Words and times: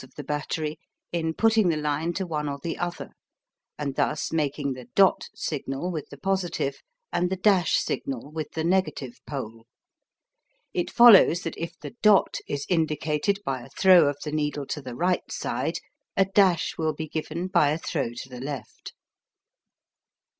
of 0.03 0.15
the 0.15 0.23
battery, 0.23 0.79
in 1.11 1.31
putting 1.31 1.69
the 1.69 1.77
line 1.77 2.11
to 2.11 2.25
one 2.25 2.49
or 2.49 2.57
the 2.63 2.75
other, 2.75 3.11
and 3.77 3.93
thus 3.97 4.33
making 4.33 4.73
the 4.73 4.85
"dot" 4.95 5.25
signal 5.35 5.91
with 5.91 6.09
the 6.09 6.17
positive 6.17 6.81
and 7.13 7.29
the 7.29 7.35
"dash" 7.35 7.75
signal 7.77 8.31
with 8.31 8.49
the 8.53 8.63
negative 8.63 9.19
pole. 9.27 9.67
It 10.73 10.89
follows 10.89 11.43
that 11.43 11.53
if 11.55 11.77
the 11.77 11.91
"dot" 12.01 12.37
is 12.47 12.65
indicated 12.67 13.43
by 13.45 13.61
a 13.61 13.69
throw 13.69 14.07
of 14.07 14.17
the 14.23 14.31
needle 14.31 14.65
to 14.69 14.81
the 14.81 14.95
right 14.95 15.31
side, 15.31 15.77
a 16.17 16.25
"dash" 16.25 16.79
will 16.79 16.95
be 16.95 17.07
given 17.07 17.45
by 17.45 17.69
a 17.69 17.77
throw 17.77 18.11
to 18.13 18.27
the 18.27 18.41
left. 18.41 18.93